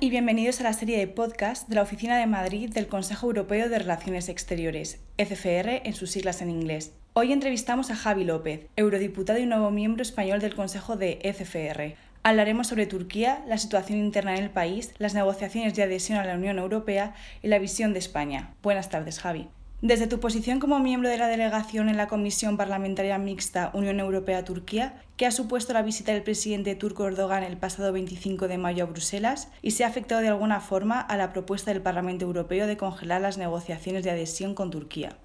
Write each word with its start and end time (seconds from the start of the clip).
y 0.00 0.10
bienvenidos 0.10 0.60
a 0.60 0.62
la 0.62 0.72
serie 0.72 0.96
de 0.96 1.08
podcast 1.08 1.68
de 1.68 1.74
la 1.74 1.82
Oficina 1.82 2.18
de 2.18 2.26
Madrid 2.26 2.70
del 2.70 2.86
Consejo 2.86 3.26
Europeo 3.26 3.68
de 3.68 3.80
Relaciones 3.80 4.28
Exteriores, 4.28 5.00
ECFR 5.16 5.82
en 5.84 5.94
sus 5.94 6.12
siglas 6.12 6.40
en 6.40 6.50
inglés. 6.50 6.92
Hoy 7.14 7.32
entrevistamos 7.32 7.90
a 7.90 7.96
Javi 7.96 8.22
López, 8.22 8.68
eurodiputado 8.76 9.40
y 9.40 9.46
nuevo 9.46 9.72
miembro 9.72 10.02
español 10.02 10.38
del 10.40 10.54
Consejo 10.54 10.96
de 10.96 11.18
ECFR. 11.22 11.96
Hablaremos 12.22 12.68
sobre 12.68 12.86
Turquía, 12.86 13.42
la 13.48 13.58
situación 13.58 13.98
interna 13.98 14.36
en 14.36 14.44
el 14.44 14.50
país, 14.50 14.94
las 14.98 15.14
negociaciones 15.14 15.74
de 15.74 15.82
adhesión 15.82 16.18
a 16.18 16.24
la 16.24 16.34
Unión 16.34 16.58
Europea 16.58 17.14
y 17.42 17.48
la 17.48 17.58
visión 17.58 17.92
de 17.92 17.98
España. 17.98 18.54
Buenas 18.62 18.90
tardes, 18.90 19.18
Javi. 19.18 19.48
Desde 19.80 20.08
tu 20.08 20.18
posición 20.18 20.58
como 20.58 20.80
miembro 20.80 21.08
de 21.08 21.18
la 21.18 21.28
delegación 21.28 21.88
en 21.88 21.96
la 21.96 22.08
Comisión 22.08 22.56
Parlamentaria 22.56 23.16
Mixta 23.16 23.70
Unión 23.74 24.00
Europea-Turquía, 24.00 25.00
¿qué 25.16 25.24
ha 25.24 25.30
supuesto 25.30 25.72
la 25.72 25.82
visita 25.82 26.10
del 26.10 26.24
presidente 26.24 26.74
turco 26.74 27.06
Erdogan 27.06 27.44
el 27.44 27.56
pasado 27.56 27.92
25 27.92 28.48
de 28.48 28.58
mayo 28.58 28.82
a 28.82 28.86
Bruselas 28.88 29.52
y 29.62 29.70
se 29.70 29.84
ha 29.84 29.86
afectado 29.86 30.20
de 30.20 30.26
alguna 30.26 30.60
forma 30.60 31.00
a 31.00 31.16
la 31.16 31.32
propuesta 31.32 31.72
del 31.72 31.80
Parlamento 31.80 32.24
Europeo 32.24 32.66
de 32.66 32.76
congelar 32.76 33.20
las 33.20 33.38
negociaciones 33.38 34.02
de 34.02 34.10
adhesión 34.10 34.56
con 34.56 34.72
Turquía? 34.72 35.16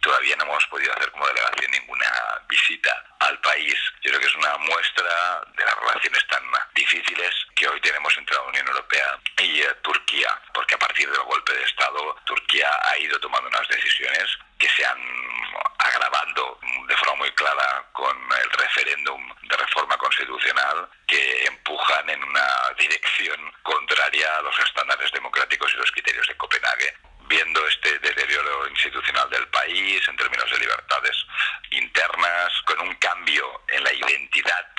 Todavía 0.00 0.34
no 0.38 0.44
hemos 0.44 0.66
podido 0.66 0.92
hacer 0.92 1.12
como 1.12 1.28
delegación 1.28 1.70
ninguna 1.70 2.10
visita 2.50 2.90
al 3.20 3.40
país. 3.42 3.74
Yo 4.02 4.10
creo 4.10 4.20
que 4.20 4.26
es 4.26 4.36
una 4.36 4.58
muestra 4.58 5.40
de 5.56 5.64
las 5.64 5.76
relaciones 5.80 6.26
tan 6.26 6.42
difíciles 6.74 7.30
que 7.54 7.68
hoy 7.68 7.80
tenemos 7.80 8.12
entre 8.18 8.34
la 8.34 8.42
Unión 8.42 8.66
Europea 8.66 9.18
y 9.38 9.60
eh, 9.60 9.68
Turquía, 9.82 10.28
porque 10.52 10.74
a 10.74 10.78
partir 10.78 11.08
del 11.08 11.22
golpe 11.22 11.52
de 11.54 11.62
Estado, 11.62 12.16
ha 12.82 12.98
ido 12.98 13.18
tomando 13.20 13.48
unas 13.48 13.68
decisiones 13.68 14.24
que 14.58 14.68
se 14.68 14.84
han 14.84 14.98
agravando 15.78 16.58
de 16.86 16.96
forma 16.96 17.16
muy 17.16 17.30
clara 17.32 17.84
con 17.92 18.16
el 18.42 18.50
referéndum 18.50 19.34
de 19.42 19.56
reforma 19.56 19.96
constitucional 19.98 20.88
que 21.06 21.44
empujan 21.46 22.08
en 22.10 22.22
una 22.22 22.48
dirección 22.78 23.52
contraria 23.62 24.28
a 24.36 24.42
los 24.42 24.58
estándares 24.58 25.10
democráticos 25.12 25.72
y 25.74 25.76
los 25.76 25.90
criterios 25.92 26.26
de 26.26 26.36
Copenhague. 26.36 26.94
Viendo 27.26 27.66
este 27.66 27.98
deterioro 28.00 28.68
institucional 28.68 29.28
del 29.30 29.48
país 29.48 30.06
en 30.08 30.16
términos 30.16 30.50
de 30.50 30.58
libertades 30.58 31.16
internas, 31.70 32.52
con 32.66 32.80
un 32.80 32.94
cambio 32.96 33.62
en 33.68 33.82
la 33.82 33.92
identidad 33.92 34.73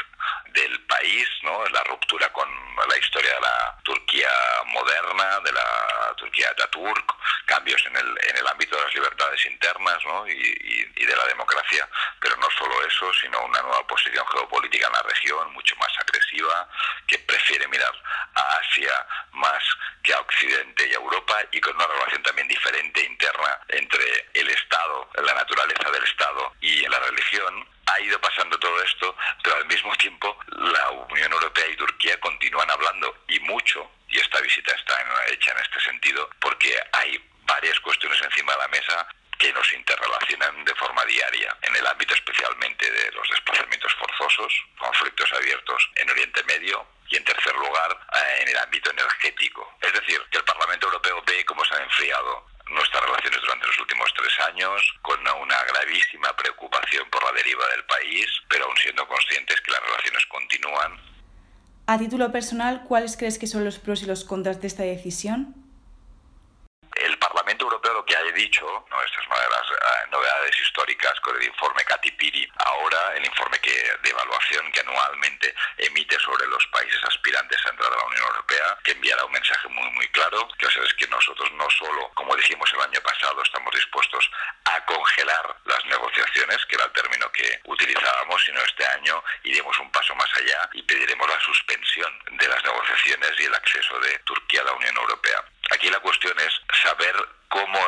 del 0.53 0.79
país, 0.85 1.27
¿no? 1.43 1.63
la 1.69 1.83
ruptura 1.83 2.31
con 2.31 2.47
la 2.88 2.97
historia 2.97 3.33
de 3.33 3.41
la 3.41 3.77
Turquía 3.83 4.29
moderna, 4.67 5.39
de 5.41 5.52
la 5.52 6.13
Turquía 6.17 6.49
Ataturk, 6.49 7.13
cambios 7.45 7.83
en 7.87 7.95
el, 7.97 8.17
en 8.29 8.37
el 8.37 8.47
ámbito 8.47 8.75
de 8.75 8.83
las 8.83 8.93
libertades 8.93 9.45
internas 9.45 9.97
¿no? 10.05 10.27
y, 10.27 10.91
y, 10.95 11.05
de 11.05 11.15
la 11.15 11.25
democracia, 11.27 11.87
pero 12.19 12.35
no 12.37 12.47
solo 12.57 12.73
eso, 12.85 13.13
sino 13.13 13.39
una 13.45 13.61
nueva 13.61 13.85
posición 13.87 14.25
geopolítica 14.27 14.87
en 14.87 14.93
la 14.93 15.02
región, 15.03 15.53
mucho 15.53 15.75
más 15.75 15.91
agresiva, 15.99 16.67
que 17.07 17.19
prefiere 17.19 17.67
mirar 17.67 17.93
a 18.33 18.57
Asia 18.57 19.05
más 19.33 19.63
que 20.03 20.13
a 20.13 20.19
Occidente 20.19 20.87
y 20.87 20.93
a 20.93 20.97
Europa 20.97 21.37
y 21.52 21.61
con 21.61 21.75
una 21.75 21.87
relación 21.87 22.23
también 22.23 22.47
diferente 22.47 23.02
interna 23.02 23.59
entre 23.69 24.30
el 24.33 24.49
Estado, 24.49 25.09
la 25.23 25.33
naturaleza 25.33 25.91
del 25.91 26.03
Estado 26.03 26.53
y 26.61 26.87
la 26.87 26.99
religión 26.99 27.74
ha 27.95 28.01
ido 28.01 28.19
pasando 28.19 28.57
todo 28.59 28.81
esto, 28.83 29.15
pero 29.43 29.55
al 29.55 29.65
mismo 29.65 29.95
tiempo 29.95 30.38
la 30.47 30.89
Unión 30.91 31.31
Europea 31.31 31.67
y 31.67 31.75
Turquía 31.75 32.19
continúan 32.19 32.69
hablando 32.69 33.23
y 33.29 33.39
mucho, 33.41 33.89
y 34.09 34.19
esta 34.19 34.39
visita 34.41 34.73
está 34.75 34.93
hecha 35.29 35.52
en 35.52 35.59
este 35.59 35.79
sentido, 35.79 36.29
porque 36.39 36.75
hay 36.91 37.23
varias 37.43 37.79
cuestiones 37.79 38.21
encima 38.21 38.53
de 38.53 38.59
la 38.59 38.67
mesa 38.67 39.07
que 39.37 39.52
nos 39.53 39.71
interrelacionan 39.73 40.63
de 40.63 40.75
forma 40.75 41.03
diaria, 41.05 41.55
en 41.61 41.75
el 41.75 41.87
ámbito 41.87 42.13
especialmente 42.13 42.89
de 42.89 43.11
los 43.11 43.29
desplazamientos 43.29 43.93
forzosos, 43.95 44.53
conflictos 44.77 45.31
abiertos 45.33 45.89
en 45.95 46.09
Oriente 46.09 46.43
Medio 46.43 46.87
y 47.09 47.17
en 47.17 47.23
tercer 47.23 47.53
lugar 47.55 47.91
eh, 48.13 48.41
en 48.41 48.49
el 48.49 48.57
ámbito 48.57 48.91
energético. 48.91 49.77
Es 49.81 49.93
decir, 49.93 50.21
que 50.31 50.37
el 50.37 50.43
Parlamento 50.43 50.87
Europeo 50.87 51.21
ve 51.25 51.45
cómo 51.45 51.64
se 51.65 51.75
han 51.75 51.83
enfriado 51.83 52.47
nuestras 52.71 53.03
relaciones 53.03 53.42
durante 53.42 53.67
los 53.67 53.80
últimos 53.80 54.14
tres 54.15 54.39
años, 54.48 54.81
con 55.02 55.20
una 55.20 55.64
gravísima 55.64 56.36
preocupación 56.36 57.09
por 57.09 57.23
la 57.23 57.31
deriva 57.33 57.67
del 57.70 57.83
país, 57.86 58.26
pero 58.49 58.65
aún 58.65 58.77
siendo 58.77 59.08
conscientes 59.08 59.61
que 59.61 59.71
las 59.71 59.81
relaciones 59.81 60.26
continúan. 60.27 61.15
A 61.87 61.98
título 61.98 62.31
personal, 62.31 62.83
¿cuáles 62.87 63.15
crees 63.15 63.37
que 63.37 63.48
son 63.48 63.64
los 63.64 63.77
pros 63.77 64.02
y 64.02 64.08
los 64.08 64.23
contras 64.23 64.59
de 64.61 64.67
esta 64.67 64.83
decisión? 64.83 65.53
El 66.95 67.20
Parlamento 67.20 67.65
Europeo 67.65 67.93
lo 67.93 68.05
que 68.05 68.15
ha 68.15 68.23
dicho, 68.35 68.85
no, 68.89 69.01
esta 69.01 69.21
es 69.21 69.27
una 69.27 69.39
de 69.39 69.49
las 69.49 69.71
eh, 69.71 70.07
novedades 70.11 70.59
históricas 70.59 71.19
con 71.21 71.35
el 71.37 71.43
informe 71.43 71.83
Catipiri, 71.85 72.47
ahora 72.57 73.15
el 73.15 73.25
informe 73.25 73.57
que, 73.59 73.71
de 73.71 74.09
evaluación 74.09 74.71
que 74.71 74.81
anualmente 74.81 75.55
emite 75.77 76.19
sobre 76.19 76.45
los 76.47 76.65
países 76.67 77.03
aspirantes 77.05 77.65
a 77.65 77.69
entrar 77.69 77.91
a 77.91 77.95
la 77.95 78.03
Unión 78.03 78.25
Europea, 78.27 78.77
que 78.83 78.91
enviará 78.91 79.25
un 79.25 79.31
mensaje 79.31 79.67
muy 79.69 79.89
muy 79.91 80.07
claro, 80.09 80.47
que 80.59 80.67
es 80.67 80.93
que 80.95 81.07
nosotros 81.07 81.51
no 81.53 81.69
solo, 81.69 82.11
como 82.13 82.35
dijimos 82.35 82.69
el 82.73 82.81
año 82.81 83.01
pasado, 83.01 83.41
estamos 83.41 83.73
dispuestos 83.73 84.29
a 84.65 84.85
congelar 84.85 85.55
las 85.65 85.85
negociaciones, 85.85 86.65
que 86.67 86.75
era 86.75 86.85
el 86.85 86.91
término 86.91 87.31
que 87.31 87.59
utilizábamos, 87.65 88.43
sino 88.43 88.59
este 88.61 88.85
año 88.85 89.23
iremos 89.43 89.77
un 89.79 89.91
paso 89.91 90.13
más 90.15 90.29
allá 90.35 90.69
y 90.73 90.83
pediremos 90.83 91.27
la 91.29 91.39
suspensión 91.39 92.11
de 92.31 92.47
las 92.47 92.63
negociaciones 92.63 93.31
y 93.39 93.45
el 93.45 93.55
acceso 93.55 93.99
de 93.99 94.19
Turquía 94.19 94.61
a 94.61 94.65
la 94.65 94.73
Unión 94.73 94.95
Europea. 94.97 95.43
Aquí 95.75 95.89
la 95.89 95.99
cuestión 95.99 96.33
es 96.39 96.53
saber 96.81 97.13
cómo 97.49 97.80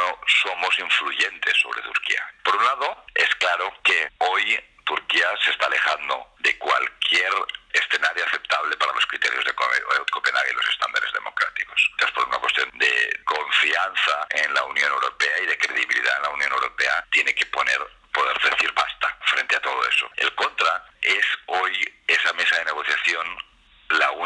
somos 0.44 0.78
influyentes 0.78 1.58
sobre 1.58 1.82
Turquía. 1.84 2.22
Por 2.44 2.58
un 2.58 2.66
lado, 2.66 3.06
es 3.16 3.34
claro 3.36 3.74
que 3.82 4.12
hoy 4.18 4.60
Turquía 4.86 5.28
se 5.42 5.52
está 5.52 5.68
alejando 5.68 6.36
de 6.40 6.58
cualquier 6.58 7.32
escenario 7.72 8.26
aceptable 8.26 8.76
para 8.76 8.92
los 8.92 9.06
criterios 9.06 9.46
de 9.46 9.54
Copenhague 9.54 10.52
y 10.52 10.56
los 10.56 10.68
estándares 10.68 11.14
democráticos. 11.14 11.90
Entonces, 11.92 12.14
por 12.14 12.28
una 12.28 12.40
cuestión 12.40 12.70
de 12.74 13.22
confianza 13.24 14.28
en 14.32 14.54
la 14.54 14.66
Unión 14.66 14.92
Europea 14.92 15.40
y 15.44 15.46
de 15.46 15.58
credibilidad 15.58 16.18
en 16.18 16.24
la 16.24 16.30
Unión 16.30 16.52
Europea, 16.52 17.06
tiene 17.12 17.34
que 17.34 17.46
poner 17.46 17.80
poder 18.12 18.38
decir 18.52 18.72
basta 18.74 19.18
frente 19.28 19.56
a 19.56 19.62
todo 19.62 19.88
eso. 19.88 20.10
El 20.18 20.36
contra 20.36 20.84
es 21.02 21.26
hoy 21.46 21.94
esa 22.08 22.34
mesa 22.34 22.58
de 22.58 22.66
negociación 22.66 23.38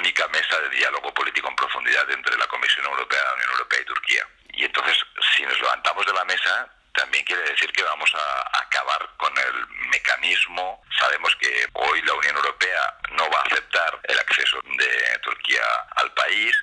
única 0.01 0.27
mesa 0.29 0.59
de 0.61 0.69
diálogo 0.69 1.13
político 1.13 1.47
en 1.47 1.55
profundidad 1.55 2.09
entre 2.09 2.35
la 2.35 2.47
Comisión 2.47 2.85
Europea, 2.85 3.21
la 3.23 3.33
Unión 3.35 3.51
Europea 3.51 3.81
y 3.81 3.85
Turquía. 3.85 4.27
Y 4.53 4.65
entonces, 4.65 4.97
si 5.35 5.43
nos 5.43 5.61
levantamos 5.61 6.05
de 6.07 6.13
la 6.13 6.25
mesa, 6.25 6.67
también 6.93 7.23
quiere 7.23 7.43
decir 7.43 7.71
que 7.71 7.83
vamos 7.83 8.11
a 8.15 8.59
acabar 8.63 9.09
con 9.17 9.31
el 9.37 9.67
mecanismo. 9.89 10.81
Sabemos 10.99 11.35
que 11.35 11.67
hoy 11.73 12.01
la 12.01 12.13
Unión 12.13 12.35
Europea 12.35 12.97
no 13.11 13.29
va 13.29 13.39
a 13.41 13.43
aceptar 13.43 13.99
el 14.03 14.17
acceso 14.17 14.59
de 14.63 15.19
Turquía 15.19 15.63
al 15.95 16.11
país, 16.13 16.55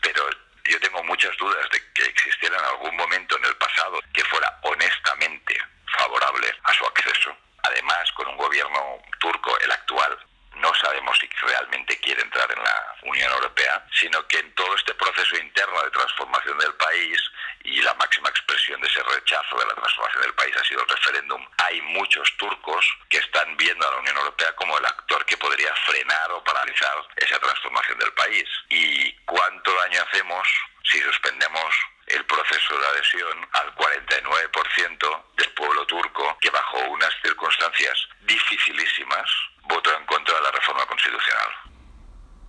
pero 0.00 0.28
yo 0.64 0.80
tengo 0.80 1.02
muchas 1.04 1.36
dudas 1.36 1.68
de 1.70 1.92
que 1.92 2.04
existiera 2.06 2.58
en 2.58 2.64
algún 2.64 2.96
momento 2.96 3.36
en 3.36 3.44
el 3.44 3.56
pasado 3.56 4.00
que 4.14 4.24
fuera 4.24 4.58
honestamente 4.62 5.60
favorable 5.98 6.48
a 6.64 6.72
su 6.72 6.86
acceso. 6.86 7.36
Además, 7.62 8.10
con 8.12 8.26
un 8.28 8.36
gobierno 8.38 9.02
turco, 9.20 9.56
el 9.60 9.70
actual, 9.70 10.18
no 10.56 10.72
sabemos 10.74 11.16
si 11.18 11.28
realmente 11.46 11.96
quiere 12.00 12.22
entrar 12.22 12.50
en 12.50 12.62
la 12.62 12.75
Unión 13.02 13.32
Europea, 13.32 13.86
sino 13.92 14.26
que 14.28 14.38
en 14.38 14.54
todo 14.54 14.74
este 14.74 14.94
proceso 14.94 15.36
interno 15.36 15.82
de 15.82 15.90
transformación 15.90 16.58
del 16.58 16.74
país 16.74 17.18
y 17.64 17.82
la 17.82 17.94
máxima 17.94 18.28
expresión 18.28 18.80
de 18.80 18.88
ese 18.88 19.02
rechazo 19.02 19.58
de 19.58 19.66
la 19.66 19.74
transformación 19.74 20.22
del 20.22 20.34
país 20.34 20.56
ha 20.56 20.64
sido 20.64 20.82
el 20.82 20.88
referéndum, 20.88 21.46
hay 21.58 21.80
muchos 21.82 22.36
turcos 22.36 22.86
que 23.08 23.18
están 23.18 23.56
viendo 23.56 23.86
a 23.86 23.90
la 23.90 23.98
Unión 23.98 24.16
Europea 24.16 24.52
como 24.56 24.78
el 24.78 24.86
actor 24.86 25.24
que 25.26 25.36
podría 25.36 25.74
frenar 25.86 26.32
o 26.32 26.44
paralizar 26.44 26.96
esa 27.16 27.38
transformación 27.38 27.98
del 27.98 28.12
país. 28.12 28.48
¿Y 28.68 29.12
cuánto 29.24 29.74
daño 29.74 30.02
hacemos 30.02 30.48
si 30.84 31.00
suspendemos 31.00 31.74
el 32.06 32.24
proceso 32.26 32.78
de 32.78 32.86
adhesión 32.86 33.48
al 33.52 33.74
49% 33.74 35.24
del 35.36 35.52
pueblo 35.54 35.86
turco 35.86 36.38
que 36.40 36.50
bajo 36.50 36.78
unas 36.90 37.12
circunstancias 37.22 38.08
dificilísimas 38.22 39.28
votó 39.64 39.92
en 39.96 40.06
contra 40.06 40.36
de 40.36 40.42
la 40.42 40.50
reforma 40.52 40.86
constitucional. 40.86 41.65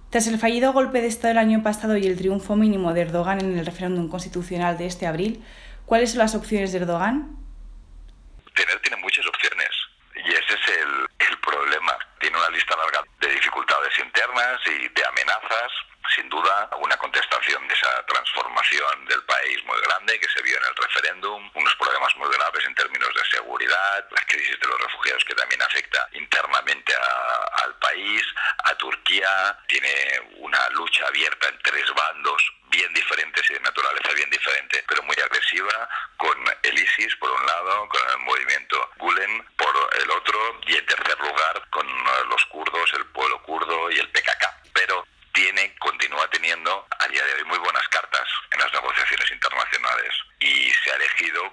Tras 0.10 0.28
el 0.28 0.40
fallido 0.40 0.72
golpe 0.72 1.02
de 1.02 1.08
Estado 1.08 1.32
el 1.32 1.38
año 1.38 1.62
pasado 1.64 1.98
y 1.98 2.08
el 2.08 2.18
triunfo 2.18 2.56
mínimo 2.56 2.94
de 2.94 3.02
Erdogan 3.02 3.42
en 3.42 3.60
el 3.60 3.66
referéndum 3.66 4.08
constitucional 4.08 4.78
de 4.78 4.86
este 4.86 5.06
abril, 5.06 5.44
¿cuáles 5.86 6.12
son 6.12 6.20
las 6.20 6.34
opciones 6.34 6.72
de 6.72 6.80
Erdogan? 6.80 7.36
Tener 8.56 8.80
tiene 8.80 8.98
muchas 8.98 9.26
opciones 9.28 9.70
y 10.16 10.32
ese 10.32 10.54
es 10.54 10.78
el, 10.80 11.28
el 11.28 11.38
problema. 11.40 11.98
Tiene 12.22 12.38
una 12.38 12.50
lista 12.50 12.76
larga 12.78 13.04
de 13.20 13.34
dificultades 13.34 14.00
internas 14.00 14.60
y 14.68 14.88
de 14.88 15.06
amenazas 15.06 15.72
sin 16.16 16.30
duda 16.30 16.70
una 16.78 16.98
contestación 16.98 17.68
de 17.68 17.74
esa 17.74 18.06
transformación 18.06 19.06
del 19.06 19.24
país 19.24 19.64
muy 19.66 19.80
grande 19.82 20.20
que 20.20 20.30
se 20.30 20.42
vio 20.42 20.58
en 20.58 20.66
el 20.66 20.76
referéndum, 20.76 21.52
unos 21.54 21.76
problemas 21.76 22.16
muy 22.18 22.30
graves 22.30 22.66
en 22.66 22.76
términos 22.76 23.10
de 23.14 23.26
seguridad, 23.26 24.08
la 24.12 24.22
crisis 24.28 24.60
de 24.60 24.68
los 24.68 24.80
refugiados 24.82 25.24
que 25.26 25.36
también 25.36 25.62
afecta 25.62 26.08
internamente 26.14 26.94
al 27.64 27.76
país, 27.76 28.24
a 28.64 28.76
Turquía, 28.76 29.58
tiene 29.68 30.22
una 30.38 30.70
lucha 30.70 31.08
abierta 31.08 31.50
en 31.50 31.60
tres 31.60 31.86
bandos 31.94 32.42
bien 32.70 32.94
diferentes 32.94 33.50
y 33.50 33.54
de 33.54 33.60
naturaleza 33.62 34.14
bien 34.14 34.30
diferente, 34.30 34.84
pero 34.88 35.04
muy 35.04 35.16
agresiva, 35.16 35.90
con 36.18 36.38
el 36.64 36.80
ISIS 36.80 37.16
por 37.18 37.30
un 37.32 37.46
lado, 37.46 37.88
con 37.90 38.02
el 38.10 38.18
movimiento 38.20 38.90
Gulen 38.98 39.46
por 39.58 39.74
el 40.02 40.12
otro 40.12 40.60
y 40.68 40.76
en 40.76 40.86
tercer 40.86 41.20
lugar 41.20 41.68
con 41.70 41.88
los 42.30 42.46
kurdos, 42.46 42.94
el 42.94 43.06
pueblo 43.08 43.42
kurdo 43.44 43.92
y 43.92 44.00
el 44.00 44.10
PKK. 44.10 44.46
Pero 44.74 45.06
tiene, 45.38 45.76
continúa 45.78 46.28
teniendo 46.32 46.88
a 46.98 47.08
día 47.10 47.24
de 47.24 47.34
hoy 47.36 47.44
muy 47.46 47.60
buenas 47.60 47.88
cartas 47.90 48.28
en 48.52 48.60
las 48.60 48.74
negociaciones 48.74 49.30
internacionales 49.30 50.10
y 50.40 50.72
se 50.72 50.92
ha 50.92 50.96
elegido 50.96 51.44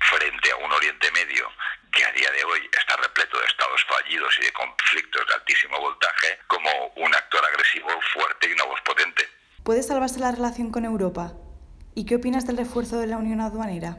frente 0.00 0.50
a 0.50 0.56
un 0.56 0.72
Oriente 0.72 1.10
Medio 1.12 1.52
que 1.92 2.06
a 2.06 2.12
día 2.12 2.30
de 2.30 2.42
hoy 2.44 2.70
está 2.72 2.96
repleto 2.96 3.38
de 3.38 3.44
estados 3.44 3.84
fallidos 3.84 4.34
y 4.40 4.46
de 4.46 4.52
conflictos 4.52 5.26
de 5.26 5.34
altísimo 5.34 5.78
voltaje 5.78 6.38
como 6.46 6.70
un 6.96 7.14
actor 7.14 7.44
agresivo 7.44 7.90
fuerte 8.14 8.48
y 8.48 8.52
una 8.52 8.64
voz 8.64 8.80
potente. 8.80 9.28
¿Puede 9.62 9.82
salvarse 9.82 10.20
la 10.20 10.32
relación 10.32 10.72
con 10.72 10.86
Europa? 10.86 11.34
¿Y 11.94 12.06
qué 12.06 12.16
opinas 12.16 12.46
del 12.46 12.56
refuerzo 12.56 12.98
de 12.98 13.08
la 13.08 13.18
Unión 13.18 13.42
Aduanera? 13.42 13.98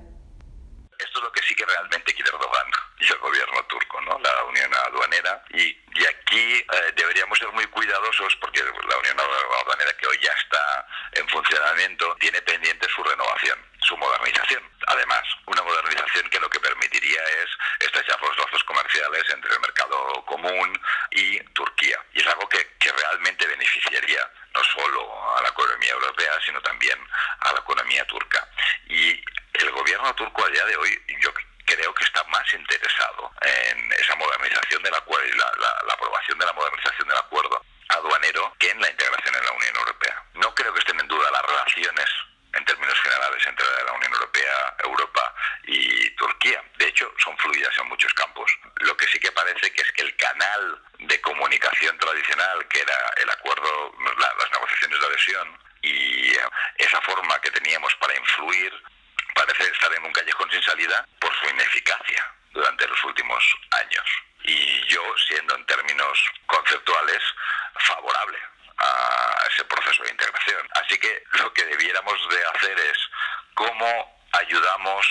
Esto 0.98 1.20
es 1.20 1.24
lo 1.24 1.32
que 1.32 1.44
sí 1.44 1.54
que 1.54 1.66
realmente 1.68 2.16
quiere 2.16 2.32
Erdogan 2.32 2.72
y 3.00 3.06
el 3.06 3.20
gobierno 3.20 3.64
turco, 3.66 4.02
¿no? 4.02 4.18
La 4.18 4.44
Unión 4.46 4.72
Aduanera 4.88 5.44
y 5.52 5.78
eh, 6.72 6.94
deberíamos 6.96 7.38
ser 7.40 7.50
muy 7.50 7.66
cuidadosos 7.68 8.36
porque 8.38 8.62
la 8.62 8.98
Unión 8.98 9.20
Aduanera 9.20 9.94
que 9.98 10.08
hoy 10.08 10.18
ya 10.22 10.32
está 10.32 10.88
en 11.14 11.28
funcionamiento 11.30 12.16
tiene 12.20 12.42
pendiente 12.42 12.88
su 12.90 13.04
renovación, 13.04 13.58
su 13.82 13.98
modernización. 13.98 14.64
Además, 14.88 15.24
una 15.46 15.64
modernización 15.64 16.30
que 16.30 16.40
lo 16.40 16.50
que 16.50 16.60
permitiría 16.60 17.22
es 17.42 17.50
estrechar 17.80 18.22
los 18.22 18.38
lazos 18.38 18.64
comerciales 18.64 19.24
entre 19.30 19.54
el 19.54 19.60
mercado 19.60 20.26
común 20.26 20.80
y 21.12 21.40
Turquía. 21.54 22.00
Y 22.14 22.20
es 22.22 22.28
algo 22.28 22.48
que, 22.50 22.66
que 22.80 22.92
realmente 22.92 23.48
beneficiaría 23.48 24.30
no 24.54 24.64
solo 24.64 25.38
a 25.38 25.42
la 25.42 25.50
economía 25.50 25.92
europea, 25.92 26.40
sino 26.46 26.62
también 26.62 27.00
a 27.40 27.54
la 27.54 27.60
economía 27.60 28.06
turca. 28.06 28.48
Y 28.88 29.22
el 29.54 29.72
gobierno 29.72 30.14
turco 30.16 30.46
a 30.46 30.50
día 30.50 30.66
de 30.66 30.78
hoy, 30.78 31.02
yo 31.22 31.34
que 32.00 32.06
está 32.06 32.24
más 32.26 32.54
interesado 32.54 33.32
en 33.42 33.92
esa 33.94 34.16
modernización 34.16 34.82
del 34.82 34.96
acuerdo 34.96 35.28
y 35.28 35.38
la, 35.38 35.52
la 35.86 35.94
aprobación 35.94 36.40
de 36.40 36.46
la 36.46 36.54
modernización 36.54 37.08
del 37.08 37.18
acuerdo 37.18 37.62
aduanero 37.90 38.54
que 38.58 38.70
en 38.70 38.80
la 38.82 38.90
integración 38.90 39.36
en 39.36 39.46
la 39.46 39.52
Unión 39.52 39.76
Europea. 39.76 40.24
No 40.36 40.56
creo 40.56 40.74
que 40.74 40.80
estén 40.80 41.00
en 41.00 41.08
duda 41.08 41.30
las 41.32 41.42
relaciones 41.44 42.06
en 42.54 42.66
términos 42.66 43.00
generales 43.02 43.46
entre 43.46 43.66
la 43.86 43.94
Unión 43.94 44.14
Europea, 44.14 44.76
Europa 44.84 45.36
y 45.66 46.10
Turquía. 46.16 46.64
De 46.78 46.88
hecho, 46.88 47.12
son 47.24 47.38
fluidas 47.38 47.78
en 47.78 47.88
muchos 47.90 48.14
campos. 48.14 48.52
Lo 48.78 48.96
que 48.98 49.08
sí 49.08 49.20
que 49.20 49.32
parece 49.32 49.72
que 49.72 49.82
es 49.82 49.92
que 49.92 50.02
el 50.02 50.16
canal 50.16 50.82
de 51.00 51.22
comunicación 51.22 51.98
tradicional, 51.98 52.68
que 52.68 52.82
era 52.82 53.14
el 53.18 53.30
acuerdo, 53.30 53.94
las 54.18 54.52
negociaciones 54.52 55.00
de 55.00 55.08
adhesión, 55.08 55.60
y 55.82 56.32
eh, 56.32 56.50
esa 56.78 57.00
forma 57.02 57.40
que 57.42 57.52
teníamos 57.52 57.94
para 57.96 58.16
influir, 58.18 58.74
parece 59.36 59.64
estar 59.64 59.94
en 59.94 60.06
un 60.06 60.14
callejón 60.14 60.50
sin 60.52 60.62
salida 60.64 61.06
por 61.20 61.34
su 61.36 61.50
ineficacia 61.50 62.26
durante 62.52 62.88
los 62.88 63.04
últimos 63.04 63.44
años. 63.72 64.06
Y 64.44 64.86
yo, 64.88 65.04
siendo 65.28 65.56
en 65.56 65.66
términos 65.66 66.20
conceptuales 66.48 67.22
favorable 67.76 68.38
a 68.78 69.48
ese 69.52 69.64
proceso 69.66 70.04
de 70.04 70.12
integración. 70.12 70.68
Así 70.72 70.98
que 70.98 71.24
lo 71.32 71.54
que 71.54 71.66
debiéramos 71.66 72.30
de 72.30 72.46
hacer 72.46 72.80
es 72.80 72.98
cómo 73.54 74.20
ayudamos 74.32 75.06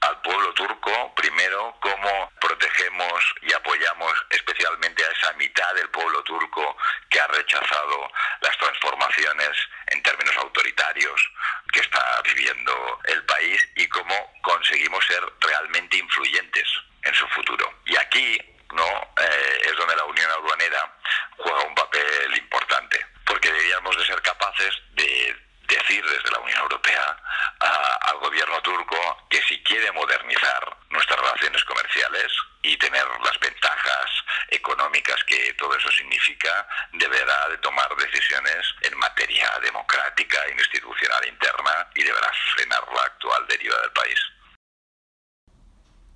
al 0.00 0.20
pueblo 0.22 0.52
turco, 0.54 1.14
primero, 1.14 1.76
cómo 1.80 2.32
protegemos 2.40 3.34
y 3.42 3.52
apoyamos 3.52 4.12
especialmente 4.30 5.04
a 5.04 5.10
esa 5.10 5.32
mitad 5.34 5.74
del 5.74 5.90
pueblo 5.90 6.22
turco 6.24 6.76
que 7.10 7.20
ha 7.20 7.26
rechazado 7.26 8.10
las 8.40 8.56
transformaciones 8.56 9.50
en 9.88 10.02
términos 10.02 10.36
autoritarios 10.38 11.30
que 11.72 11.80
está 11.80 12.22
viviendo 12.22 13.00
el 13.04 13.24
país 13.24 13.60
y 13.76 13.86
cómo 13.88 14.14
conseguimos 14.42 15.04
ser 15.06 15.22
realmente 15.40 15.96
influyentes 15.96 16.68
en 17.02 17.14
su 17.14 17.26
futuro. 17.28 17.72
Y 17.86 17.96
aquí 17.96 18.38
no 18.72 18.86
eh, 19.18 19.62
es 19.64 19.76
donde 19.76 19.96
la 19.96 20.04
Unión 20.04 20.30
Aduanera 20.30 20.92
juega 21.36 21.62
un 21.62 21.74
papel 21.74 22.36
importante, 22.36 23.04
porque 23.24 23.50
deberíamos 23.50 23.96
de 23.96 24.04
ser 24.04 24.20
capaces 24.22 24.74
de 24.92 25.36
decir 25.66 26.04
desde 26.04 26.30
la 26.30 26.38
Unión 26.40 26.58
Europea 26.60 27.16
al 27.60 28.18
gobierno 28.18 28.60
turco 28.62 28.96
que 29.28 29.40
si 29.42 29.62
quiere 29.62 29.92
modernizar 29.92 30.76
nuestras 30.90 31.20
relaciones 31.20 31.62
comerciales 31.64 32.32
y 32.62 32.76
tener 32.76 33.04
las 33.24 33.38
ventajas 33.40 34.10
económicas 34.48 35.22
que 35.24 35.52
todo 35.54 35.76
eso 35.76 35.90
significa, 35.92 36.66
deberá 36.92 37.48
de 37.48 37.58
tomar 37.58 37.88
decisiones 37.96 38.66
en 38.82 38.98
materia 38.98 39.50
democrática 39.62 40.38
e 40.46 40.52
institucional 40.52 41.26
interna 41.28 41.88
y 41.94 42.02
deberá 42.02 42.30
frenar 42.54 42.82
la 42.94 43.02
actual 43.02 43.46
deriva 43.48 43.80
del 43.80 43.92
país. 43.92 44.18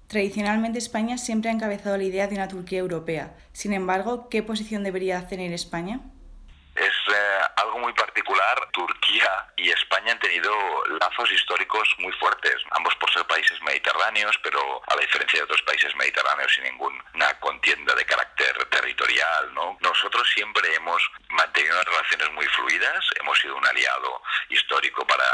Tradicionalmente 0.08 0.78
España 0.78 1.18
siempre 1.18 1.50
ha 1.50 1.54
encabezado 1.54 1.96
la 1.96 2.04
idea 2.04 2.26
de 2.26 2.36
una 2.36 2.48
Turquía 2.48 2.78
europea. 2.78 3.34
Sin 3.52 3.72
embargo, 3.72 4.28
¿qué 4.28 4.42
posición 4.42 4.84
debería 4.84 5.26
tener 5.26 5.52
España? 5.52 6.00
Es 6.76 6.92
eh, 7.08 7.40
algo 7.56 7.78
muy 7.78 7.92
particular. 8.14 8.68
Turquía 8.72 9.46
y 9.56 9.70
España 9.70 10.12
han 10.12 10.18
tenido 10.20 10.52
lazos 11.00 11.30
históricos 11.32 11.88
muy 11.98 12.12
fuertes, 12.12 12.54
ambos 12.70 12.94
por 12.96 13.10
ser 13.12 13.24
países 13.26 13.53
mediterráneos, 13.74 14.38
pero 14.42 14.82
a 14.86 14.94
la 14.94 15.00
diferencia 15.00 15.40
de 15.40 15.44
otros 15.44 15.62
países 15.62 15.94
mediterráneos 15.96 16.52
sin 16.54 16.62
ninguna 16.62 17.34
contienda 17.40 17.92
de 17.94 18.04
carácter 18.04 18.64
territorial. 18.66 19.52
¿no? 19.52 19.76
Nosotros 19.80 20.30
siempre 20.32 20.72
hemos 20.76 21.02
mantenido 21.30 21.82
relaciones 21.82 22.30
muy 22.30 22.46
fluidas, 22.46 23.04
hemos 23.20 23.36
sido 23.40 23.56
un 23.56 23.66
aliado 23.66 24.22
histórico 24.48 25.04
para 25.06 25.24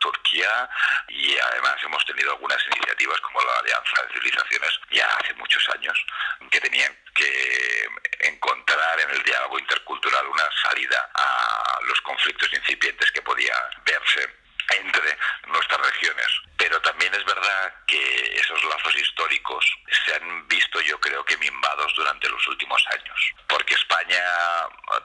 Turquía 0.00 0.68
y 1.08 1.36
además 1.38 1.76
hemos 1.84 2.04
tenido 2.06 2.32
algunas 2.32 2.58
iniciativas 2.74 3.20
como 3.20 3.40
la 3.42 3.58
Alianza 3.58 4.02
de 4.02 4.14
Civilizaciones 4.14 4.80
ya 4.90 5.06
hace 5.20 5.34
muchos 5.34 5.68
años 5.74 6.06
que 6.50 6.60
tenían 6.60 6.96
que 7.14 7.86
encontrar 8.20 9.00
en 9.00 9.10
el 9.10 9.22
diálogo 9.22 9.58
intercultural 9.58 10.26
una 10.26 10.48
salida 10.62 11.10
a 11.14 11.78
los 11.82 12.00
conflictos 12.00 12.50
incipientes 12.54 13.10
que 13.12 13.20
podía 13.20 13.54
verse 13.84 14.41
entre 14.70 15.16
nuestras 15.46 15.80
regiones. 15.80 16.28
Pero 16.56 16.80
también 16.82 17.12
es 17.14 17.24
verdad 17.24 17.74
que 17.86 18.36
esos 18.36 18.62
lazos 18.64 18.96
históricos 18.96 19.64
se 20.04 20.14
han 20.14 20.48
visto 20.48 20.80
yo 20.80 20.98
creo 21.00 21.24
que 21.24 21.36
mimbados 21.36 21.92
durante 21.94 22.28
los 22.28 22.46
últimos 22.48 22.82
años, 22.92 23.34
porque 23.48 23.74
España 23.74 24.22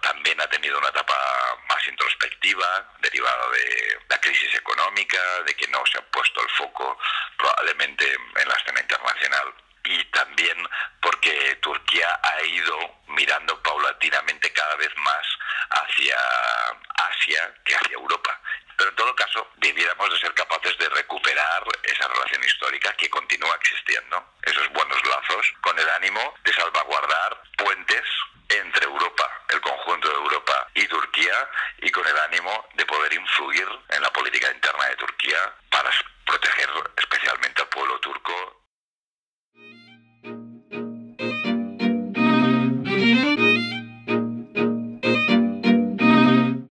también 0.01 0.39
ha 0.42 0.48
tenido 0.48 0.77
una 0.77 0.89
etapa 0.89 1.15
más 1.69 1.88
introspectiva 1.88 2.95
derivada 3.00 3.50
de 3.51 4.00
la 4.09 4.19
crisis 4.19 4.54
económica, 4.56 5.18
de 5.45 5.56
que 5.56 5.68
no 5.68 5.83
se 5.92 5.98
ha 5.98 6.01
puesto 6.12 6.42
el 6.42 6.50
foco 6.51 6.98
probablemente 7.38 8.06
en 8.13 8.48
la 8.48 8.56
escena 8.56 8.81
internacional 8.81 9.53
y 9.88 10.03
también 10.06 10.57
porque 11.01 11.56
Turquía 11.62 12.19
ha 12.21 12.42
ido 12.44 12.77
mirando 13.08 13.62
paulatinamente 13.63 14.51
cada 14.51 14.75
vez 14.75 14.91
más 14.98 15.25
hacia 15.70 16.17
Asia 16.96 17.53
que 17.63 17.75
hacia 17.75 17.96
Europa. 17.96 18.39
Pero 18.88 19.01
en 19.01 19.06
todo 19.06 19.15
caso, 19.17 19.50
debiéramos 19.58 20.10
de 20.13 20.20
ser 20.20 20.34
capaces 20.34 20.77
de 20.77 20.88
recuperar 20.88 21.62
esa 21.84 22.08
relación 22.08 22.41
histórica 22.41 22.94
que 22.94 23.10
continúa 23.10 23.53
existiendo, 23.56 24.24
esos 24.44 24.65
buenos 24.70 24.98
lazos, 25.06 25.53
con 25.60 25.77
el 25.77 25.89
ánimo 25.89 26.34
de 26.46 26.53
salvaguardar 26.53 27.41
puentes 27.58 28.03
entre 28.48 28.86
Europa, 28.86 29.29
el 29.50 29.60
conjunto 29.60 30.08
de 30.08 30.15
Europa 30.15 30.67
y 30.74 30.88
Turquía, 30.88 31.50
y 31.79 31.91
con 31.91 32.08
el 32.08 32.17
ánimo 32.17 32.65
de 32.75 32.86
poder 32.86 33.12
influir 33.12 33.67
en 33.89 34.01
la 34.01 34.10
política 34.13 34.50
interna 34.53 34.86
de 34.86 34.96
Turquía 34.96 35.53
para 35.70 35.91
proteger 36.25 36.70
especialmente 36.96 37.63
al 37.63 37.67
pueblo 37.67 38.00
turco 38.00 38.66